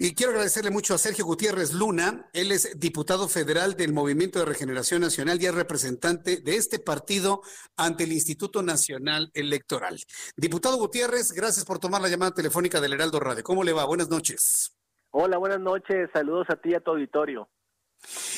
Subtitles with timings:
[0.00, 2.30] Y quiero agradecerle mucho a Sergio Gutiérrez Luna.
[2.32, 7.42] Él es diputado federal del Movimiento de Regeneración Nacional y es representante de este partido
[7.76, 9.98] ante el Instituto Nacional Electoral.
[10.36, 13.42] Diputado Gutiérrez, gracias por tomar la llamada telefónica del Heraldo Radio.
[13.42, 13.86] ¿Cómo le va?
[13.86, 14.72] Buenas noches.
[15.10, 16.08] Hola, buenas noches.
[16.12, 17.48] Saludos a ti y a tu auditorio.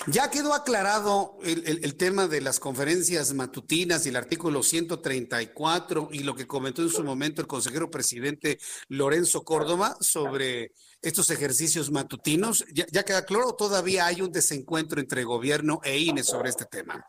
[0.07, 6.35] Ya quedó aclarado el, tema de las conferencias matutinas y el artículo 134 y lo
[6.35, 12.65] que comentó en su momento el consejero presidente Lorenzo Córdoba sobre estos ejercicios matutinos.
[12.73, 17.05] ¿Ya, queda claro todavía hay un desencuentro entre gobierno e INE sobre este tema?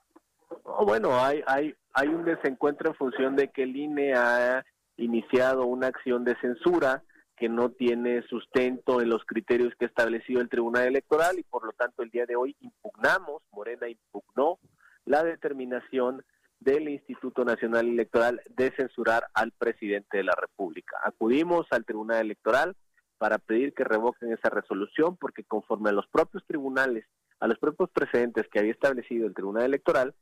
[0.64, 4.64] Oh, bueno, hay, hay, hay un desencuentro en función de que el INE ha
[4.98, 7.04] iniciado una acción de censura
[7.42, 11.66] que no tiene sustento en los criterios que ha establecido el Tribunal Electoral y por
[11.66, 14.60] lo tanto el día de hoy impugnamos, Morena impugnó
[15.06, 16.24] la determinación
[16.60, 20.98] del Instituto Nacional Electoral de censurar al presidente de la República.
[21.04, 22.76] Acudimos al Tribunal Electoral
[23.18, 27.08] para pedir que revoquen esa resolución porque conforme a los propios tribunales,
[27.40, 30.14] a los propios precedentes que había establecido el Tribunal Electoral,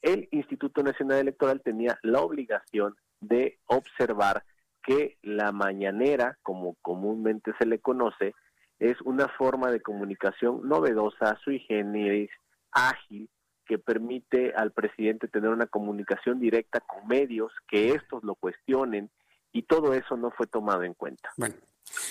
[0.00, 4.44] el Instituto Nacional Electoral tenía la obligación de observar
[4.82, 8.34] que la mañanera, como comúnmente se le conoce,
[8.78, 12.30] es una forma de comunicación novedosa, sui generis,
[12.72, 13.28] ágil,
[13.66, 19.10] que permite al presidente tener una comunicación directa con medios, que estos lo cuestionen,
[19.52, 21.30] y todo eso no fue tomado en cuenta.
[21.36, 21.54] Bueno.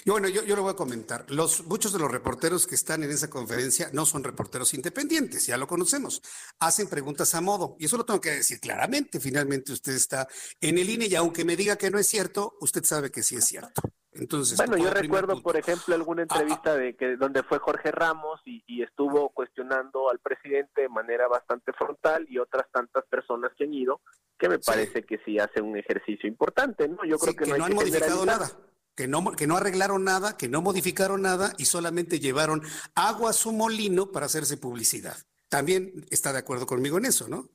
[0.05, 1.25] Y bueno, yo, yo lo voy a comentar.
[1.29, 5.57] Los, muchos de los reporteros que están en esa conferencia no son reporteros independientes, ya
[5.57, 6.21] lo conocemos.
[6.59, 9.19] Hacen preguntas a modo, y eso lo tengo que decir claramente.
[9.19, 10.27] Finalmente usted está
[10.61, 13.35] en el INE y aunque me diga que no es cierto, usted sabe que sí
[13.35, 13.81] es cierto.
[14.19, 16.77] Entonces, bueno, yo recuerdo, por ejemplo, alguna entrevista ah, ah.
[16.77, 21.71] de que donde fue Jorge Ramos y, y, estuvo cuestionando al presidente de manera bastante
[21.73, 24.01] frontal y otras tantas personas que han ido,
[24.39, 25.03] que me parece sí.
[25.03, 27.05] que sí hace un ejercicio importante, ¿no?
[27.05, 28.49] Yo creo sí, que, que, no, no han modificado nada
[28.97, 32.63] que no, que no arreglaron nada, que no modificaron nada y solamente llevaron
[32.95, 35.15] agua a su molino para hacerse publicidad.
[35.49, 37.47] También está de acuerdo conmigo en eso, ¿no?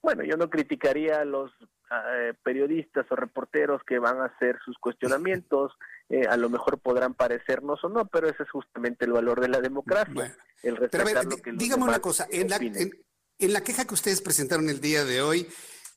[0.00, 1.50] Bueno, yo no criticaría a los
[1.90, 5.72] eh, periodistas o reporteros que van a hacer sus cuestionamientos,
[6.08, 9.48] eh, a lo mejor podrán parecernos o no, pero ese es justamente el valor de
[9.48, 12.92] la democracia, bueno, el pero a ver, dígame una cosa, en la, en,
[13.40, 15.48] en la queja que ustedes presentaron el día de hoy,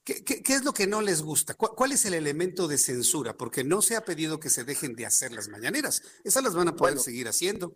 [0.03, 1.53] ¿Qué, qué, qué es lo que no les gusta?
[1.53, 3.33] ¿Cuál, ¿Cuál, es el elemento de censura?
[3.33, 6.21] Porque no se ha pedido que se dejen de hacer las mañaneras.
[6.23, 7.73] Esas las van a poder bueno, seguir haciendo.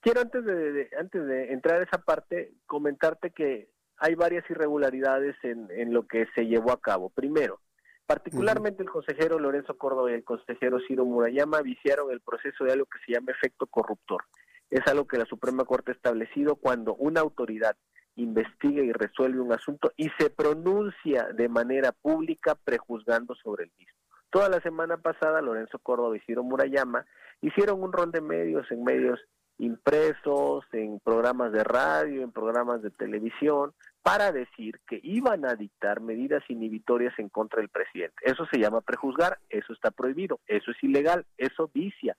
[0.00, 5.36] Quiero antes de, de, antes de entrar a esa parte comentarte que hay varias irregularidades
[5.42, 7.10] en, en lo que se llevó a cabo.
[7.10, 7.60] Primero,
[8.06, 8.88] particularmente uh -huh.
[8.88, 12.98] el consejero Lorenzo Córdoba y el consejero Ciro Murayama viciaron el proceso de algo que
[13.04, 14.24] se llama efecto corruptor.
[14.70, 17.76] Es algo que la Suprema Corte ha establecido cuando una autoridad
[18.16, 23.94] investiga y resuelve un asunto y se pronuncia de manera pública prejuzgando sobre el mismo.
[24.30, 27.06] Toda la semana pasada Lorenzo Córdoba y Ciro Murayama
[27.40, 29.20] hicieron un rol de medios en medios
[29.58, 33.72] impresos, en programas de radio, en programas de televisión,
[34.02, 38.16] para decir que iban a dictar medidas inhibitorias en contra del presidente.
[38.22, 42.16] Eso se llama prejuzgar, eso está prohibido, eso es ilegal, eso vicia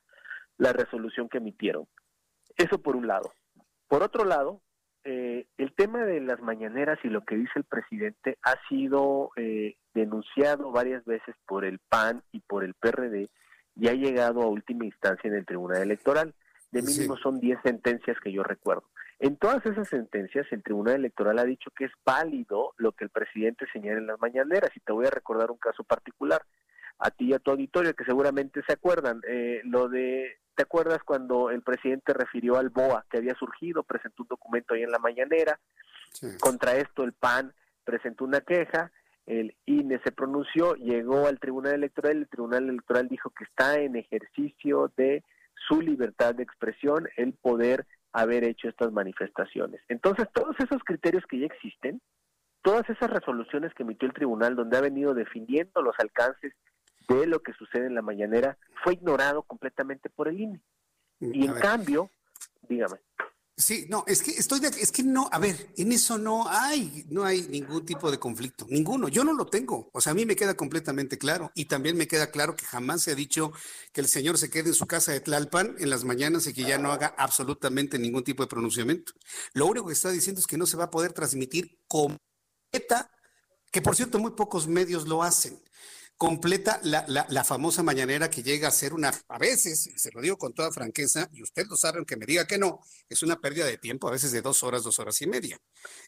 [0.57, 1.87] la resolución que emitieron.
[2.57, 3.31] Eso por un lado.
[3.87, 4.61] Por otro lado,
[5.03, 9.75] eh, el tema de las mañaneras y lo que dice el presidente ha sido eh,
[9.93, 13.29] denunciado varias veces por el PAN y por el PRD
[13.75, 16.33] y ha llegado a última instancia en el Tribunal Electoral.
[16.71, 17.23] De mínimo sí.
[17.23, 18.83] son 10 sentencias que yo recuerdo.
[19.19, 23.09] En todas esas sentencias, el Tribunal Electoral ha dicho que es válido lo que el
[23.09, 24.69] presidente señala en las mañaneras.
[24.75, 26.41] Y te voy a recordar un caso particular
[26.99, 29.21] a ti y a tu auditorio que seguramente se acuerdan.
[29.27, 34.23] Eh, lo de ¿Te acuerdas cuando el presidente refirió al BOA que había surgido, presentó
[34.23, 35.59] un documento ahí en la mañanera?
[36.11, 36.29] Sí.
[36.39, 38.91] Contra esto el PAN presentó una queja,
[39.27, 43.97] el INE se pronunció, llegó al Tribunal Electoral, el Tribunal Electoral dijo que está en
[43.97, 45.23] ejercicio de
[45.67, 49.81] su libertad de expresión el poder haber hecho estas manifestaciones.
[49.89, 52.01] Entonces, todos esos criterios que ya existen,
[52.63, 56.53] todas esas resoluciones que emitió el tribunal donde ha venido definiendo los alcances
[57.07, 60.61] de lo que sucede en la mañanera fue ignorado completamente por el INE.
[61.19, 62.09] Y en cambio,
[62.67, 62.97] dígame.
[63.59, 67.07] Sí, no, es que estoy de, es que no, a ver, en eso no hay,
[67.09, 69.07] no hay ningún tipo de conflicto, ninguno.
[69.07, 69.89] Yo no lo tengo.
[69.93, 73.01] O sea, a mí me queda completamente claro y también me queda claro que jamás
[73.01, 73.51] se ha dicho
[73.93, 76.65] que el señor se quede en su casa de Tlalpan en las mañanas y que
[76.65, 79.13] ya no haga absolutamente ningún tipo de pronunciamiento.
[79.53, 83.09] Lo único que está diciendo es que no se va a poder transmitir completa,
[83.71, 85.59] que por cierto muy pocos medios lo hacen
[86.17, 90.19] completa la, la, la, famosa mañanera que llega a ser una, a veces, se lo
[90.19, 93.39] digo con toda franqueza, y usted lo sabe, aunque me diga que no, es una
[93.39, 95.59] pérdida de tiempo, a veces de dos horas, dos horas y media.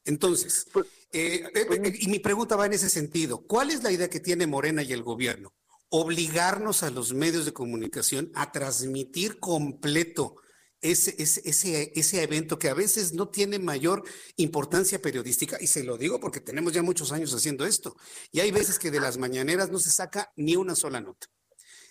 [0.05, 3.91] Entonces, pues, eh, eh, eh, y mi pregunta va en ese sentido, ¿cuál es la
[3.91, 5.53] idea que tiene Morena y el gobierno?
[5.89, 10.35] Obligarnos a los medios de comunicación a transmitir completo
[10.81, 14.03] ese, ese, ese, ese evento que a veces no tiene mayor
[14.37, 17.95] importancia periodística, y se lo digo porque tenemos ya muchos años haciendo esto,
[18.31, 21.27] y hay veces que de las mañaneras no se saca ni una sola nota.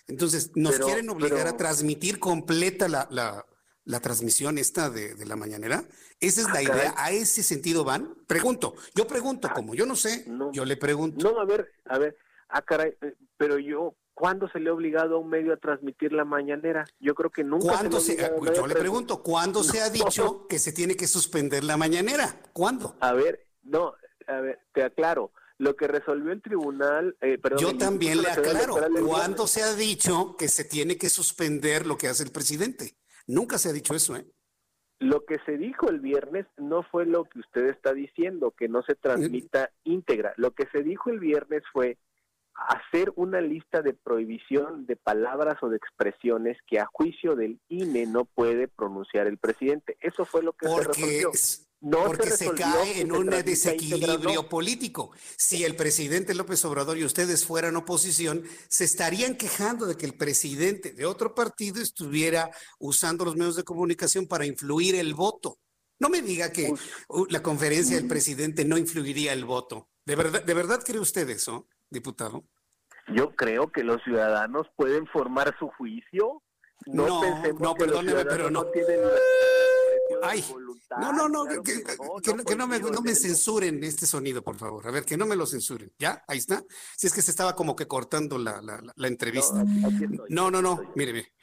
[0.07, 1.49] Entonces, nos pero, quieren obligar pero...
[1.51, 3.45] a transmitir completa la, la,
[3.85, 5.83] la transmisión esta de, de, la mañanera.
[6.19, 8.15] Esa es la ah, idea, a ese sentido van.
[8.25, 11.31] Pregunto, yo pregunto, como yo no sé, no, yo le pregunto.
[11.31, 12.17] No, a ver, a ver,
[12.49, 16.11] ah, caray, eh, pero yo, ¿Cuándo se le ha obligado a un medio a transmitir
[16.11, 16.83] la mañanera?
[16.99, 17.69] Yo creo que nunca.
[17.69, 21.63] ¿Cuándo se, se yo le pregunto, ¿cuándo se ha dicho que se tiene que suspender
[21.63, 22.41] la mañanera?
[22.51, 22.97] ¿Cuándo?
[22.99, 23.93] A ver, no,
[24.27, 25.31] a ver, te aclaro.
[25.57, 27.15] Lo que resolvió el tribunal.
[27.21, 28.75] Eh, perdón, yo también le aclaro.
[29.07, 32.97] ¿Cuándo se ha dicho que se tiene que suspender lo que hace el presidente?
[33.25, 34.25] Nunca se ha dicho eso, ¿eh?
[34.99, 38.81] Lo que se dijo el viernes no fue lo que usted está diciendo, que no
[38.81, 40.33] se transmita íntegra.
[40.35, 41.97] Lo que se dijo el viernes fue
[42.67, 48.05] hacer una lista de prohibición de palabras o de expresiones que a juicio del INE
[48.05, 49.97] no puede pronunciar el presidente.
[50.01, 51.31] Eso fue lo que porque, se resolvió.
[51.81, 55.11] No porque se, se cae en un desequilibrio político.
[55.37, 60.13] Si el presidente López Obrador y ustedes fueran oposición, se estarían quejando de que el
[60.13, 65.57] presidente de otro partido estuviera usando los medios de comunicación para influir el voto.
[65.99, 66.81] No me diga que Uf.
[67.29, 69.89] la conferencia del presidente no influiría el voto.
[70.09, 71.67] ¿De verdad, ¿De verdad cree usted eso?
[71.87, 72.43] diputado?
[73.13, 76.41] Yo creo que los ciudadanos pueden formar su juicio.
[76.87, 78.63] No, no, pensemos no que perdóneme, pero no.
[78.63, 78.99] no tienen
[80.23, 80.43] Ay,
[80.99, 81.83] no, no, no, claro que, que,
[82.23, 84.87] que, no, que no, me, no me censuren este sonido, por favor.
[84.87, 85.93] A ver, que no me lo censuren.
[85.99, 86.23] ¿Ya?
[86.27, 86.63] Ahí está.
[86.97, 89.63] Si es que se estaba como que cortando la, la, la entrevista.
[90.29, 91.33] No, no, no, mire, mire.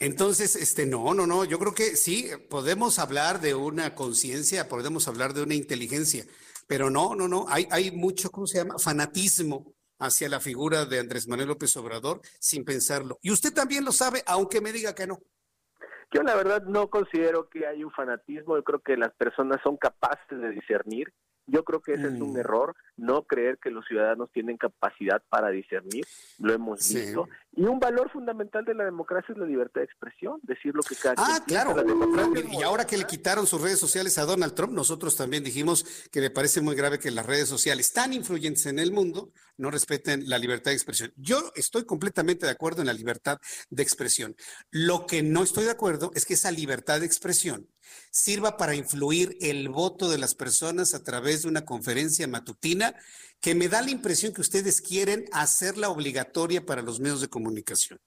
[0.00, 5.06] Entonces, este, no, no, no, yo creo que sí, podemos hablar de una conciencia, podemos
[5.06, 6.26] hablar de una inteligencia,
[6.70, 8.78] pero no, no, no, hay, mucho, ¿cómo se llama?
[8.78, 13.18] Fanatismo hacia la figura de Andrés Manuel López Obrador sin pensarlo.
[13.22, 15.18] Y usted también lo sabe, aunque me diga que no.
[16.14, 19.78] Yo la verdad no considero que hay un fanatismo, yo creo que las personas son
[19.78, 21.12] capaces de discernir.
[21.46, 22.14] Yo creo que ese mm.
[22.14, 26.06] es un error, no creer que los ciudadanos tienen capacidad para discernir,
[26.38, 27.00] lo hemos sí.
[27.00, 27.28] visto.
[27.52, 30.94] Y un valor fundamental de la democracia es la libertad de expresión, decir lo que
[30.94, 31.74] cada Ah, claro.
[32.52, 36.20] Y ahora que le quitaron sus redes sociales a Donald Trump, nosotros también dijimos que
[36.20, 40.28] me parece muy grave que las redes sociales tan influyentes en el mundo no respeten
[40.28, 41.12] la libertad de expresión.
[41.16, 43.38] Yo estoy completamente de acuerdo en la libertad
[43.68, 44.36] de expresión.
[44.70, 47.68] Lo que no estoy de acuerdo es que esa libertad de expresión
[48.10, 52.94] sirva para influir el voto de las personas a través de una conferencia matutina
[53.40, 57.98] que me da la impresión que ustedes quieren hacerla obligatoria para los medios de comunicación.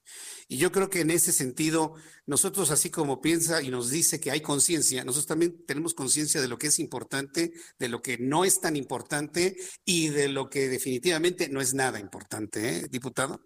[0.48, 1.96] Y yo creo que en ese sentido,
[2.28, 6.48] nosotros así como piensa y nos dice que hay conciencia, nosotros también tenemos conciencia de
[6.48, 10.70] lo que es importante, de lo que no es tan importante y de lo que
[10.70, 13.40] definitivamente no es nada importante, ¿eh, diputado?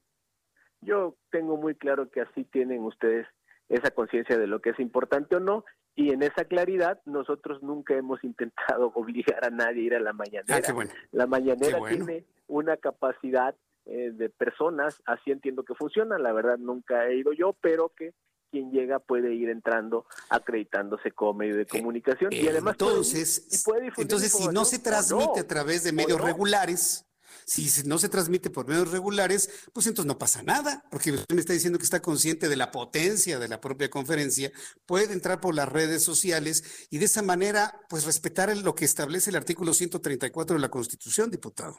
[0.81, 3.25] Yo tengo muy claro que así tienen ustedes
[3.69, 5.63] esa conciencia de lo que es importante o no
[5.97, 10.13] y en esa claridad nosotros nunca hemos intentado obligar a nadie a ir a la
[10.13, 10.61] mañanera.
[10.65, 10.91] Ah, bueno.
[11.11, 12.05] La mañanera bueno.
[12.05, 17.33] tiene una capacidad eh, de personas, así entiendo que funciona, la verdad nunca he ido
[17.33, 18.13] yo, pero que
[18.51, 23.87] quien llega puede ir entrando acreditándose como medio de comunicación eh, y además entonces, puede,
[23.87, 26.25] y puede entonces si no se transmite no, a través de medios no.
[26.25, 27.05] regulares
[27.47, 31.39] si no se transmite por medios regulares, pues entonces no pasa nada, porque usted me
[31.39, 34.51] está diciendo que está consciente de la potencia de la propia conferencia,
[34.85, 39.29] puede entrar por las redes sociales y de esa manera, pues respetar lo que establece
[39.29, 41.77] el artículo 134 de la Constitución, diputado.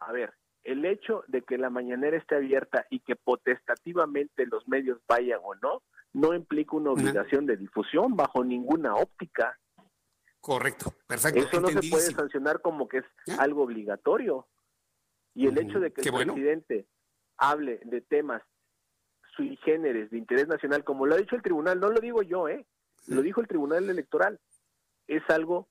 [0.00, 5.00] A ver, el hecho de que la mañanera esté abierta y que potestativamente los medios
[5.08, 9.58] vayan o no, no implica una obligación de difusión bajo ninguna óptica.
[10.40, 11.40] Correcto, perfecto.
[11.40, 13.36] Eso no se puede sancionar como que es ¿Ya?
[13.36, 14.46] algo obligatorio.
[15.34, 16.34] Y el hecho de que el bueno.
[16.34, 16.86] presidente
[17.36, 18.42] hable de temas
[19.36, 22.48] sui generis, de interés nacional, como lo ha dicho el tribunal, no lo digo yo,
[22.48, 22.66] ¿eh?
[23.06, 24.40] Lo dijo el tribunal electoral.
[25.06, 25.68] Es algo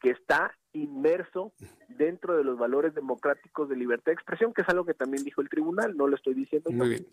[0.00, 1.52] que está inmerso
[1.88, 5.40] dentro de los valores democráticos de libertad de expresión, que es algo que también dijo
[5.40, 6.70] el tribunal, no lo estoy diciendo.
[6.70, 7.06] Muy bien.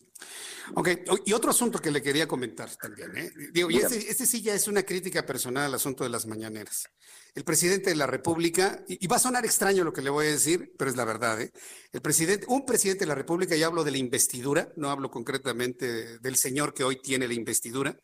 [0.75, 0.89] Ok,
[1.25, 3.31] y otro asunto que le quería comentar también, ¿eh?
[3.51, 6.87] Digo, y este, este, sí ya es una crítica personal al asunto de las mañaneras.
[7.33, 10.31] El presidente de la República, y, va a sonar extraño lo que le voy a
[10.31, 11.51] decir, pero es la verdad, ¿eh?
[11.91, 16.19] El presidente, un presidente de la República, y hablo de la investidura, no hablo concretamente
[16.19, 17.97] del señor que hoy tiene la investidura,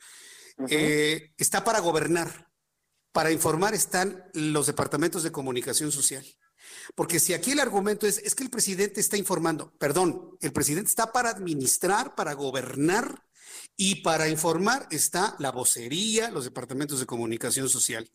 [0.70, 2.47] eh, está para gobernar.
[3.18, 6.24] Para informar están los departamentos de comunicación social.
[6.94, 10.90] Porque si aquí el argumento es, es que el presidente está informando, perdón, el presidente
[10.90, 13.26] está para administrar, para gobernar
[13.76, 18.08] y para informar está la vocería, los departamentos de comunicación social.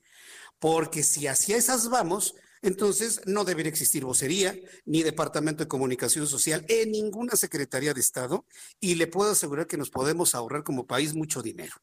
[0.60, 6.64] Porque si hacia esas vamos, entonces no debería existir vocería ni departamento de comunicación social
[6.68, 8.46] en ninguna secretaría de Estado
[8.78, 11.74] y le puedo asegurar que nos podemos ahorrar como país mucho dinero.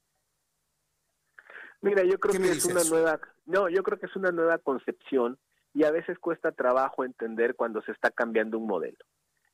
[1.82, 5.38] Mira, yo creo que es una nueva, no, yo creo que es una nueva concepción
[5.74, 8.98] y a veces cuesta trabajo entender cuando se está cambiando un modelo.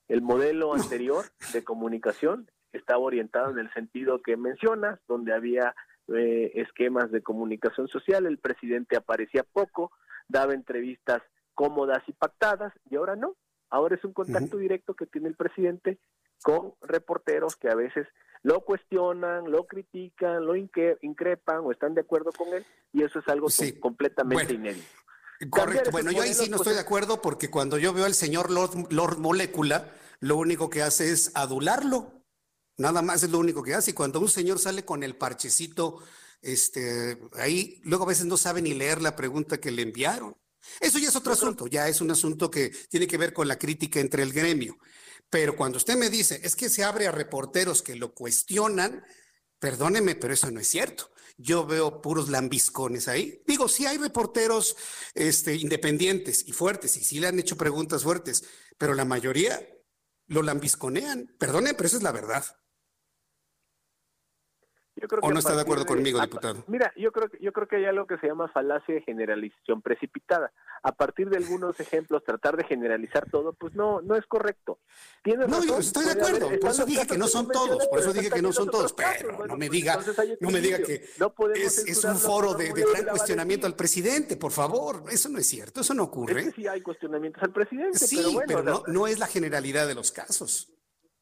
[0.07, 5.75] El modelo anterior de comunicación estaba orientado en el sentido que mencionas, donde había
[6.07, 9.91] eh, esquemas de comunicación social, el presidente aparecía poco,
[10.27, 11.21] daba entrevistas
[11.53, 13.35] cómodas y pactadas, y ahora no.
[13.69, 15.97] Ahora es un contacto directo que tiene el presidente
[16.43, 18.07] con reporteros que a veces
[18.45, 23.27] lo cuestionan, lo critican, lo increpan o están de acuerdo con él, y eso es
[23.27, 23.47] algo
[23.79, 24.85] completamente inédito.
[25.49, 25.89] Correcto.
[25.89, 28.93] Bueno, yo ahí sí no estoy de acuerdo porque cuando yo veo al señor Lord,
[28.93, 32.21] Lord Molécula, lo único que hace es adularlo.
[32.77, 33.91] Nada más es lo único que hace.
[33.91, 36.03] Y cuando un señor sale con el parchecito,
[36.43, 40.37] este, ahí luego a veces no sabe ni leer la pregunta que le enviaron.
[40.79, 43.57] Eso ya es otro asunto, ya es un asunto que tiene que ver con la
[43.57, 44.77] crítica entre el gremio.
[45.29, 49.03] Pero cuando usted me dice, es que se abre a reporteros que lo cuestionan,
[49.59, 53.41] perdóneme, pero eso no es cierto yo veo puros lambiscones ahí.
[53.45, 54.75] Digo, sí hay reporteros
[55.13, 58.45] este, independientes y fuertes, y sí le han hecho preguntas fuertes,
[58.77, 59.67] pero la mayoría
[60.27, 61.35] lo lambisconean.
[61.37, 62.45] Perdone, pero esa es la verdad.
[65.21, 66.63] ¿O no está de acuerdo conmigo, diputado?
[66.67, 69.81] Mira, yo creo, que, yo creo que hay algo que se llama falacia de generalización
[69.81, 70.53] precipitada.
[70.83, 74.79] A partir de algunos ejemplos, tratar de generalizar todo, pues no, no es correcto.
[75.25, 76.49] no, yo estoy de acuerdo.
[76.59, 77.87] por eso dije que no son todos.
[77.87, 78.93] Por eso dije que no son todos.
[78.93, 79.99] Pero no me diga,
[80.39, 81.03] no me diga que
[81.55, 85.03] es, un foro de, gran cuestionamiento al presidente, por favor.
[85.11, 85.81] Eso no es cierto.
[85.81, 86.39] Eso no ocurre.
[86.39, 87.97] Es que sí hay cuestionamientos al presidente.
[87.99, 90.71] Sí, pero, bueno, pero no, es la generalidad de los casos.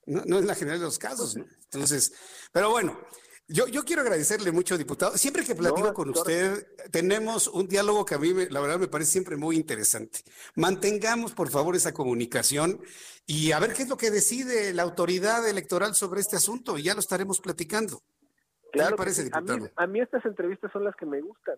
[0.06, 1.38] No, no es la generalidad de los casos.
[1.72, 2.14] Entonces,
[2.52, 3.00] pero bueno.
[3.48, 5.18] Yo, yo quiero agradecerle mucho, diputado.
[5.18, 9.12] Siempre que platico con usted, tenemos un diálogo que a mí, la verdad, me parece
[9.12, 10.20] siempre muy interesante.
[10.56, 12.82] Mantengamos, por favor, esa comunicación
[13.26, 16.84] y a ver qué es lo que decide la autoridad electoral sobre este asunto y
[16.84, 18.02] ya lo estaremos platicando.
[18.72, 19.70] ¿Qué le parece, diputado?
[19.76, 21.58] A mí, estas entrevistas son las que me gustan,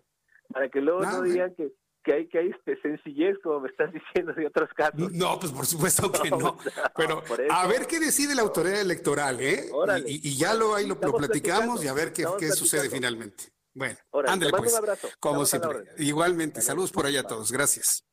[0.52, 1.72] para que luego no digan que
[2.06, 5.12] que hay que hay este, sencillez, como me estás diciendo de otros casos.
[5.12, 6.56] No, pues por supuesto que no.
[6.96, 9.68] Pero a ver qué decide la autoridad electoral, ¿eh?
[10.06, 13.44] Y, ya lo, ahí lo, platicamos y a ver qué, qué sucede finalmente.
[13.74, 14.72] Bueno, ándale pues.
[14.72, 15.08] Un abrazo.
[15.18, 15.80] Como siempre.
[15.98, 17.52] Igualmente, saludos por allá a todos.
[17.52, 18.04] Gracias.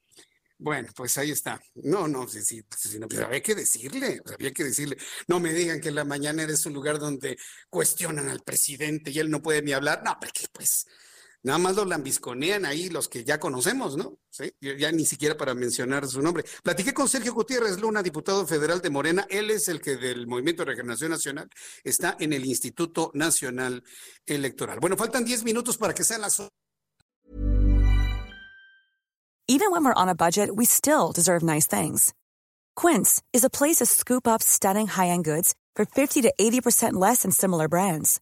[0.57, 1.61] Bueno, pues ahí está.
[1.75, 4.97] No, no, sí, sí, sí no, pues había que decirle, había que decirle.
[5.27, 7.37] No me digan que la mañana es un lugar donde
[7.69, 10.03] cuestionan al presidente y él no puede ni hablar.
[10.05, 10.85] No, porque pues
[11.43, 14.17] Nada más lo lambisconean ahí los que ya conocemos, ¿no?
[14.29, 14.53] ¿Sí?
[14.61, 16.45] Ya ni siquiera para mencionar su nombre.
[16.63, 19.27] Platiqué con Sergio Gutiérrez Luna, diputado federal de Morena.
[19.29, 21.49] Él es el que del Movimiento de Regeneración Nacional
[21.83, 23.83] está en el Instituto Nacional
[24.25, 24.79] Electoral.
[24.79, 26.41] Bueno, faltan 10 minutos para que sean las.
[29.45, 32.13] Even when we're on a budget, we still deserve nice things.
[32.77, 37.23] Quince is a place to scoop up stunning high-end goods for 50 to 80% less
[37.23, 38.21] than similar brands.